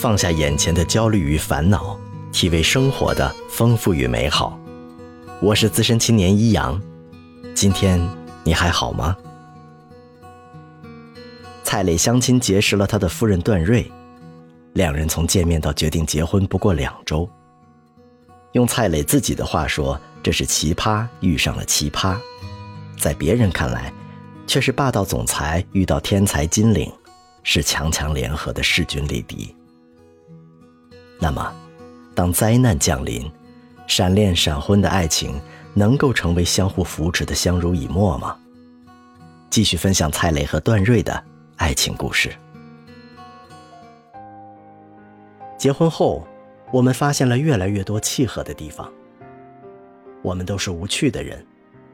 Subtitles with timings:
[0.00, 1.94] 放下眼前的焦虑与烦恼，
[2.32, 4.58] 体味生活的丰富与美好。
[5.42, 6.80] 我是资深青年一阳，
[7.54, 8.00] 今天
[8.42, 9.14] 你还好吗？
[11.62, 13.92] 蔡磊相亲结识了他的夫人段瑞，
[14.72, 17.28] 两人从见面到决定结婚不过两周。
[18.52, 22.16] 用蔡磊自己的话说，这是奇葩遇上了奇葩，
[22.98, 23.92] 在别人看来，
[24.46, 26.90] 却是霸道总裁遇到天才金领，
[27.42, 29.54] 是强强联合的势均力敌。
[31.20, 31.54] 那么，
[32.14, 33.30] 当灾难降临，
[33.86, 35.38] 闪恋闪婚的爱情
[35.74, 38.36] 能够成为相互扶持的相濡以沫吗？
[39.50, 41.22] 继续分享蔡磊和段瑞的
[41.56, 42.32] 爱情故事。
[45.58, 46.26] 结婚后，
[46.72, 48.90] 我们发现了越来越多契合的地方。
[50.22, 51.44] 我们都是无趣的人，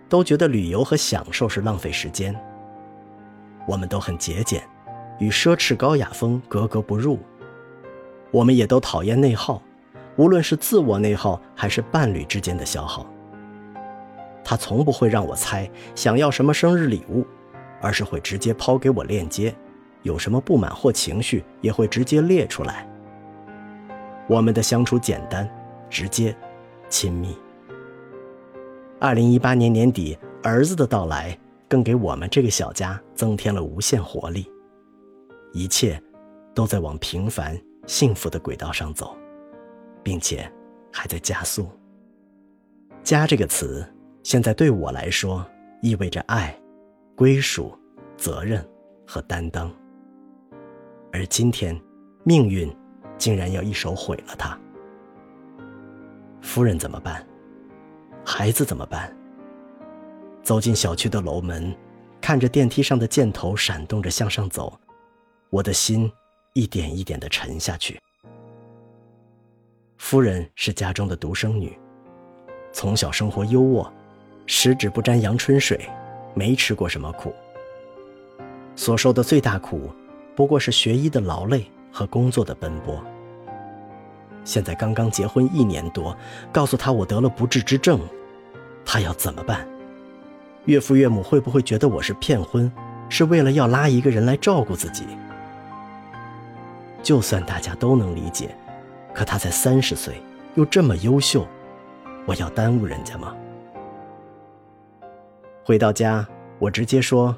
[0.09, 2.35] 都觉得旅游和享受是浪费时间。
[3.67, 4.63] 我们都很节俭，
[5.19, 7.19] 与奢侈高雅风格格不入。
[8.37, 9.63] 我们也都讨厌内耗，
[10.17, 13.07] 无论是自我内耗还是伴侣之间的消耗。
[14.45, 17.27] 他从不会让我猜想要什么生日礼物，
[17.81, 19.57] 而是会直接抛给我链接，
[20.03, 22.87] 有什么不满或情绪也会直接列出来。
[24.29, 25.49] 我们的相处简单、
[25.89, 26.37] 直接、
[26.91, 27.35] 亲密。
[29.01, 31.35] 二零一八年年底，儿子的到来
[31.67, 34.47] 更给我们这个小家增添了无限活力，
[35.55, 35.99] 一切
[36.55, 37.59] 都在往平凡。
[37.87, 39.17] 幸福的轨道上走，
[40.03, 40.51] 并且
[40.93, 41.69] 还在加速。
[43.03, 43.87] 家这个词，
[44.23, 45.47] 现在对我来说
[45.81, 46.57] 意味着爱、
[47.15, 47.77] 归属、
[48.17, 48.67] 责任
[49.07, 49.73] 和担当。
[51.13, 51.81] 而今天，
[52.25, 52.75] 命运
[53.17, 54.59] 竟然要一手毁了它。
[56.43, 57.25] 夫人怎么办？
[58.25, 59.17] 孩子怎么办？
[60.43, 61.75] 走进小区的楼门，
[62.21, 64.79] 看着电梯上的箭头闪动着向上走，
[65.51, 66.11] 我的心。
[66.57, 68.01] 一点一点的沉下去。
[69.99, 71.79] 夫人是家中的独生女，
[72.73, 73.87] 从小生活优渥，
[74.47, 75.79] 十指不沾阳春水，
[76.35, 77.35] 没吃过什么苦。
[78.75, 79.91] 所受的最大苦，
[80.35, 83.05] 不过是学医的劳累和工作的奔波。
[84.43, 86.17] 现在刚刚结婚一年多，
[86.51, 88.01] 告诉她我得了不治之症，
[88.83, 89.69] 她要怎么办？
[90.65, 92.73] 岳父岳母会不会觉得我是骗婚，
[93.11, 95.05] 是为了要拉一个人来照顾自己？
[97.07, 98.53] 就算大家都能理解，
[99.15, 100.21] 可他才三十岁，
[100.57, 101.47] 又这么优秀，
[102.27, 103.33] 我要耽误人家吗？
[105.65, 106.27] 回到家，
[106.59, 107.33] 我直接说：“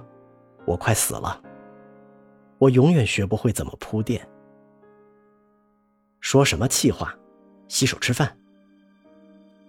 [0.65, 1.39] 我快死了。”
[2.57, 4.27] 我永远学不会怎么铺垫。
[6.19, 7.15] 说什么气话？
[7.69, 8.39] 洗手吃饭。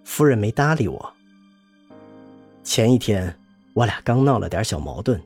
[0.02, 1.12] 夫人没搭理我。
[2.64, 3.38] 前一天
[3.74, 5.20] 我俩刚闹了点小矛盾，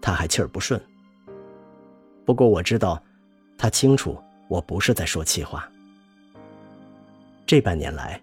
[0.00, 0.80] 她还气儿不顺。
[2.24, 3.02] 不过我知道。
[3.60, 4.16] 他清楚
[4.48, 5.68] 我不是在说气话。
[7.44, 8.18] 这半年来，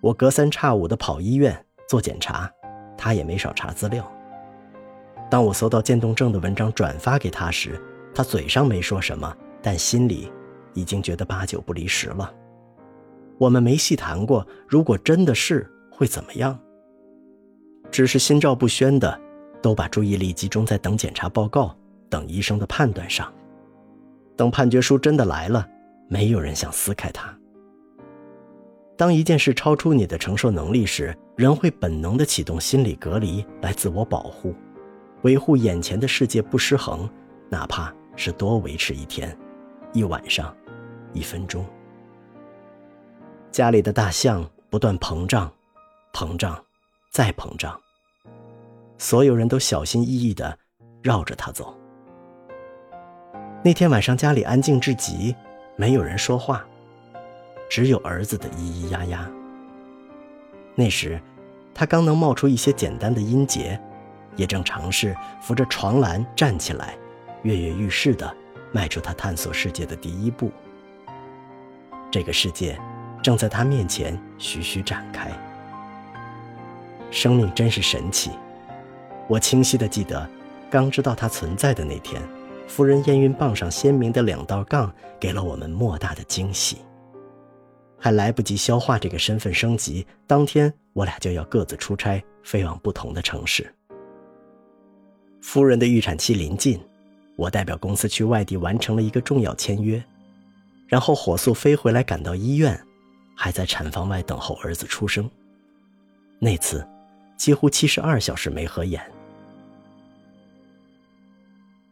[0.00, 1.56] 我隔三差五的跑医院
[1.88, 2.50] 做检查，
[2.98, 4.10] 他也没少查资料。
[5.30, 7.80] 当我搜到渐冻症的文章转发给他时，
[8.12, 9.32] 他嘴上没说什么，
[9.62, 10.32] 但心里
[10.74, 12.34] 已经觉得八九不离十了。
[13.38, 16.58] 我们没细谈过，如果真的是会怎么样？
[17.88, 19.20] 只是心照不宣的，
[19.62, 21.72] 都把注意力集中在等检查报告、
[22.10, 23.32] 等医生的判断上。
[24.36, 25.68] 等判决书真的来了，
[26.08, 27.36] 没有人想撕开它。
[28.96, 34.54] 当一件事超出你的承受能力时，人会本能地启动心理隔离来自我保护，
[35.22, 37.08] 维护眼前的世界不失衡，
[37.48, 39.36] 哪怕是多维持一天、
[39.92, 40.54] 一晚上、
[41.12, 41.64] 一分钟。
[43.50, 45.52] 家里的大象不断膨胀，
[46.12, 46.62] 膨胀，
[47.10, 47.78] 再膨胀。
[48.98, 50.56] 所有人都小心翼翼地
[51.02, 51.76] 绕着它走。
[53.64, 55.36] 那天晚上，家里安静至极，
[55.76, 56.64] 没有人说话，
[57.70, 59.30] 只有儿子的咿咿呀呀。
[60.74, 61.20] 那时，
[61.72, 63.80] 他刚能冒出一些简单的音节，
[64.34, 66.96] 也正尝试扶着床栏站起来，
[67.44, 68.36] 跃跃欲试地
[68.72, 70.50] 迈出他探索世界的第一步。
[72.10, 72.76] 这个世界
[73.22, 75.30] 正在他面前徐徐展开。
[77.12, 78.32] 生命真是神奇，
[79.28, 80.28] 我清晰地记得，
[80.68, 82.20] 刚知道它存在的那天。
[82.66, 86.78] 夫人验孕棒上鲜明的两道杠，给了我们莫大的惊喜。
[87.98, 93.72] 还来不及消化这个身份升级，当天我俩就要各自出差，飞往不同的城市。
[95.40, 96.80] 夫人的预产期临近，
[97.36, 100.02] 我代表公司去外地完成了一个重要签约，
[100.88, 102.80] 然后火速飞回来，赶到医院，
[103.36, 105.30] 还在产房外等候儿子出生。
[106.40, 106.86] 那次，
[107.36, 109.00] 几乎七十二小时没合眼。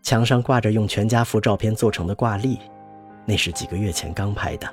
[0.02, 2.58] 墙上挂着用全家福照片做成的挂历，
[3.25, 4.69] 那是几个月前刚拍的。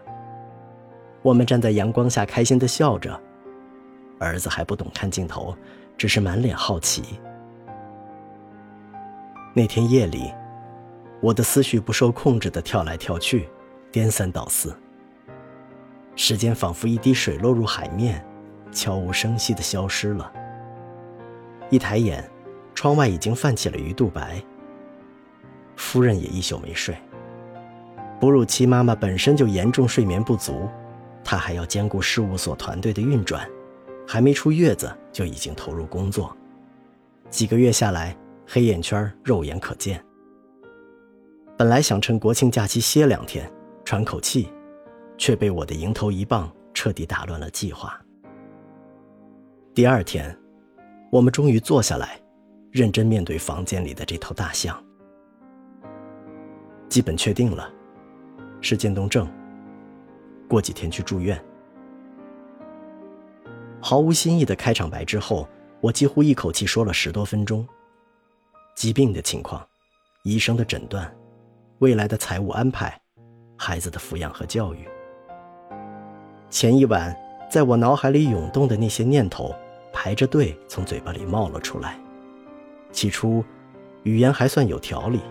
[1.22, 3.20] 我们站在阳光下，开心的笑着。
[4.20, 5.56] 儿子还不懂看镜头，
[5.98, 7.20] 只是满脸好奇。
[9.54, 10.34] 那天夜里，
[11.22, 13.50] 我的思绪不受控制的跳来跳去，
[13.92, 14.76] 颠三倒四。
[16.16, 18.26] 时间仿佛一滴水落入海面，
[18.72, 20.32] 悄无声息的消失了。
[21.70, 22.28] 一抬眼，
[22.74, 24.42] 窗外已经泛起了鱼肚白。
[25.78, 26.94] 夫人也一宿没睡。
[28.20, 30.68] 哺乳期妈妈本身就严重睡眠不足，
[31.24, 33.50] 她还要兼顾事务所团队的运转。
[34.10, 36.34] 还没出月子就已经投入工作，
[37.30, 40.02] 几个月下来，黑眼圈肉眼可见。
[41.58, 43.52] 本来想趁国庆假期歇两天，
[43.84, 44.48] 喘口气，
[45.18, 48.00] 却被我的迎头一棒彻底打乱了计划。
[49.74, 50.34] 第二天，
[51.12, 52.18] 我们终于坐下来，
[52.72, 54.82] 认真面对房间里的这头大象。
[56.98, 57.72] 基本确定了，
[58.60, 59.32] 是渐冻症，
[60.48, 61.40] 过几天去住院。
[63.80, 65.48] 毫无新意的开场白之后，
[65.80, 67.64] 我几乎一口气说了十多分钟。
[68.76, 69.64] 疾病的情况，
[70.24, 71.16] 医生的诊断，
[71.78, 73.00] 未来的财务安排，
[73.56, 74.80] 孩子的抚养和教育。
[76.50, 77.16] 前一晚，
[77.48, 79.54] 在我脑海里涌动的那些念头，
[79.94, 82.00] 排着队从嘴巴里冒了出来。
[82.92, 83.46] 起初，
[84.02, 85.22] 语言还算有条理，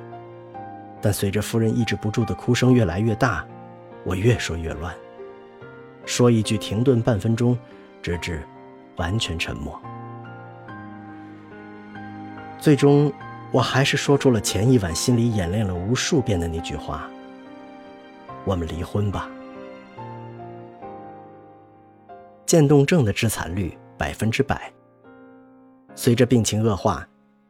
[1.01, 3.47] 但随着夫人抑制不住的哭声越来越大，
[4.05, 4.95] 我越说越乱。
[6.05, 7.59] 说一句停顿半分钟。
[8.07, 8.41] 直至
[8.99, 9.83] 完全沉默。
[12.61, 13.13] 最终，
[13.51, 17.11] 我还是说出了前一晚心里演练了无数遍的那句话
[18.47, 19.29] ：“我们离婚吧。”
[22.47, 24.73] 渐冻症的致残率百分之百。
[25.97, 27.05] 随着病情恶化，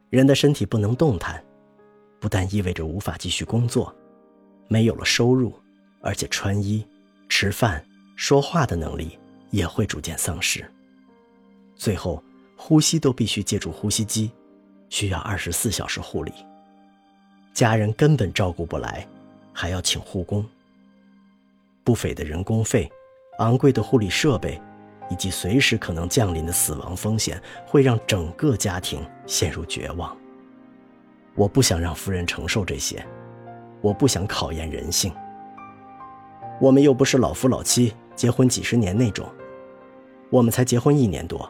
[0.09, 1.39] 人的身体不能动弹，
[2.19, 3.95] 不但意味着无法继续工作，
[4.67, 5.53] 没有了收入，
[6.01, 6.85] 而且穿衣、
[7.29, 7.83] 吃饭、
[8.15, 9.17] 说话的能力。
[9.49, 10.69] 也会逐渐丧失，
[11.77, 12.21] 最后
[12.57, 14.29] 呼吸都必须借助呼吸机，
[14.89, 16.33] 需要二十四小时护理。
[17.53, 19.07] 家人根本照顾不来，
[19.53, 20.45] 还要请护工。
[21.85, 22.91] 不菲的人工费、
[23.39, 24.61] 昂贵的护理设备，
[25.09, 30.15] 以及随时可能降临的死亡风险，会让整个家庭陷入绝望。
[31.37, 33.01] 我不想让夫人承受这些，
[33.79, 35.13] 我不想考验人性。
[36.59, 37.93] 我们又不是老夫老妻。
[38.15, 39.29] 结婚几十年那种，
[40.31, 41.47] 我们才结婚一年多，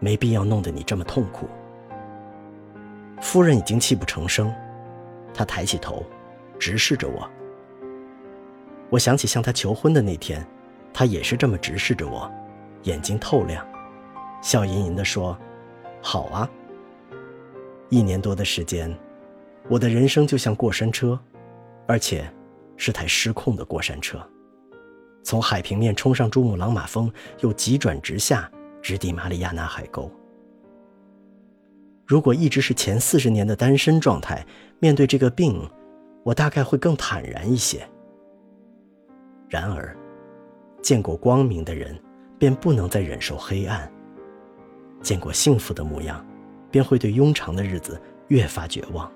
[0.00, 1.48] 没必要弄得你这么痛苦。
[3.22, 4.52] 夫人已经泣不成声，
[5.32, 6.04] 她抬起头，
[6.58, 7.26] 直视着我。
[8.90, 10.46] 我想起向她求婚的那天，
[10.92, 12.30] 她也是这么直视着我，
[12.82, 13.66] 眼睛透亮，
[14.42, 15.34] 笑吟吟地说
[16.04, 16.46] ：“好啊。”
[17.88, 18.94] 一年多的时间，
[19.68, 21.18] 我的人生就像过山车，
[21.86, 22.30] 而且
[22.76, 24.18] 是台失控的过山车。
[25.22, 28.50] 从海平面冲上珠穆朗玛峰，又急转直下，
[28.82, 30.10] 直抵马里亚纳海沟。
[32.04, 34.46] 如果一直是前四十年的单身状态，
[34.78, 35.66] 面对这个病，
[36.22, 37.88] 我大概会更坦然一些。
[39.48, 39.96] 然而，
[40.82, 41.98] 见过光明的人，
[42.38, 43.88] 便不能再忍受黑暗；
[45.00, 46.22] 见过幸福的模样，
[46.70, 49.10] 便会对庸长的日子越发绝望。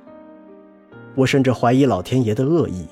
[1.15, 2.87] 我甚至怀疑老天爷的恶意。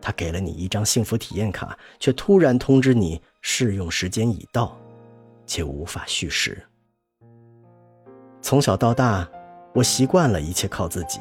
[0.00, 4.78] 他给了你一张幸福体验卡，却突然通知你试用时间已到，
[5.46, 6.62] 且无法续时。
[8.42, 9.26] 从小到大，
[9.72, 11.20] 我习惯了一切靠自己，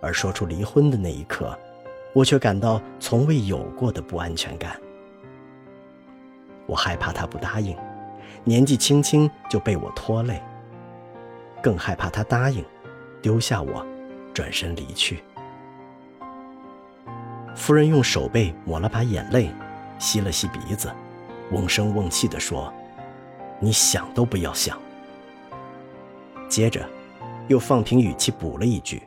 [0.00, 1.54] 而说出离婚的那一刻，
[2.14, 4.80] 我却感到从未有过的不安全感。
[6.66, 7.76] 我害怕他不答应，
[8.44, 10.40] 年纪轻轻就被我拖累；
[11.62, 12.64] 更害怕他答应，
[13.20, 13.86] 丢下我，
[14.32, 15.22] 转身离去。
[17.54, 19.50] 夫人用手背抹了把眼泪，
[19.98, 20.90] 吸了吸鼻子，
[21.50, 22.72] 瓮声瓮气地说
[23.60, 24.78] ：“你想都不要想。”
[26.48, 26.88] 接着，
[27.48, 29.02] 又放平语气补了一句：“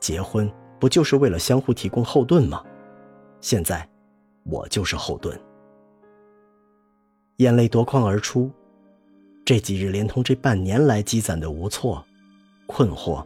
[0.00, 2.64] 结婚不就是为了相互提供后盾吗？
[3.40, 3.86] 现在，
[4.44, 5.38] 我就是后盾。”
[7.38, 8.50] 眼泪夺眶而出，
[9.44, 12.04] 这几日连同这半年来积攒的无措、
[12.66, 13.24] 困惑、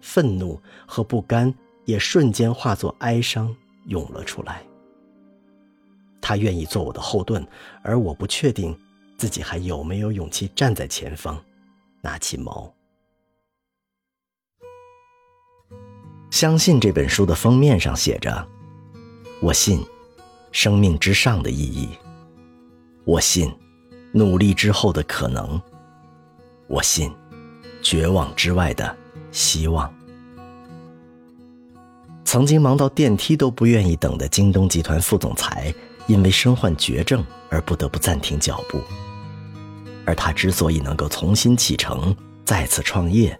[0.00, 1.54] 愤怒和不甘。
[1.86, 3.52] 也瞬间化作哀伤
[3.86, 4.62] 涌了出来。
[6.20, 7.44] 他愿意做我的后盾，
[7.82, 8.78] 而我不确定
[9.18, 11.42] 自己还有没有勇气站在前方，
[12.00, 12.72] 拿起矛。
[16.30, 18.46] 相信这本书的封面上写着
[19.42, 19.84] ：“我信
[20.52, 21.88] 生命之上的意义，
[23.04, 23.52] 我信
[24.12, 25.60] 努力之后的可能，
[26.68, 27.10] 我信
[27.82, 28.96] 绝望之外的
[29.32, 29.92] 希望。”
[32.24, 35.74] 曾经忙到电梯都不愿意等的京东集团副总裁，
[36.06, 38.80] 因为身患绝症而不得不暂停脚步。
[40.06, 43.38] 而他之所以能够重新启程，再次创业，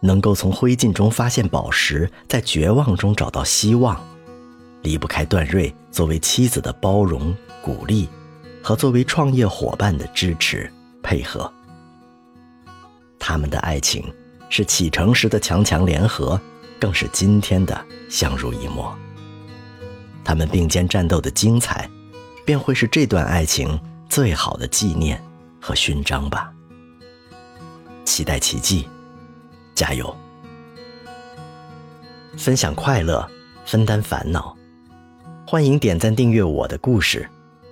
[0.00, 4.00] 能够从灰烬中发现宝石，在绝望中找到希望，
[4.82, 8.08] 离不开段瑞作为妻子的包容、鼓励，
[8.62, 10.72] 和作为创业伙伴的支持、
[11.02, 11.52] 配合。
[13.18, 14.02] 他们的爱情
[14.50, 16.38] 是启程时的强强联合，
[16.78, 18.94] 更是今天的相濡以沫。
[20.22, 21.88] 他们并肩战斗的精彩，
[22.44, 25.22] 便会是这段爱情最好的纪念
[25.60, 26.52] 和勋章吧。
[28.04, 28.88] 期待奇迹，
[29.74, 30.14] 加油！
[32.36, 33.26] 分享快乐，
[33.64, 34.56] 分担烦恼，
[35.46, 37.28] 欢迎点赞订阅我的故事，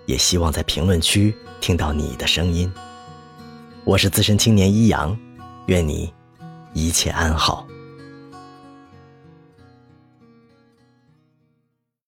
[0.07, 2.73] 也希望在评论区听到你的声音。
[3.85, 5.19] 我是资深青年一阳。
[5.67, 6.11] 愿你
[6.73, 7.67] 一切安好。